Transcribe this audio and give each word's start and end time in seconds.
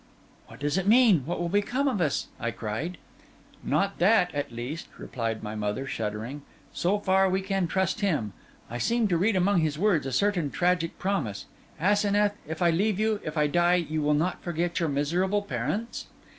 'What 0.47 0.59
does 0.59 0.79
it 0.79 0.87
mean?—what 0.87 1.39
will 1.39 1.47
become 1.47 1.87
of 1.87 2.01
us?' 2.01 2.25
I 2.39 2.49
cried. 2.49 2.97
'Not 3.63 3.99
that, 3.99 4.33
at 4.33 4.51
least,' 4.51 4.87
replied 4.97 5.43
my 5.43 5.53
mother, 5.53 5.85
shuddering. 5.85 6.41
'So 6.73 6.97
far 6.97 7.29
we 7.29 7.39
can 7.41 7.67
trust 7.67 8.01
him. 8.01 8.33
I 8.67 8.79
seem 8.79 9.07
to 9.09 9.15
read 9.17 9.35
among 9.35 9.59
his 9.59 9.77
words 9.77 10.07
a 10.07 10.11
certain 10.11 10.49
tragic 10.49 10.97
promise. 10.97 11.45
Asenath, 11.79 12.33
if 12.47 12.63
I 12.63 12.71
leave 12.71 12.99
you, 12.99 13.21
if 13.23 13.37
I 13.37 13.45
die, 13.45 13.75
you 13.75 14.01
will 14.01 14.15
not 14.15 14.41
forget 14.41 14.79
your 14.79 14.89
miserable 14.89 15.43
parents? 15.43 16.07